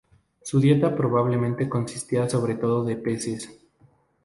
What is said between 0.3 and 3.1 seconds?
Su dieta probablemente consistía sobre todo de